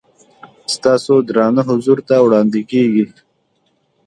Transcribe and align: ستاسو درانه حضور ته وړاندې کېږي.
ستاسو 0.75 1.13
درانه 1.27 1.61
حضور 1.69 1.97
ته 2.07 2.15
وړاندې 2.25 2.61
کېږي. 2.71 3.05